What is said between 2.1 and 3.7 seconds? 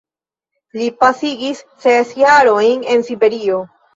jarojn en Siberio.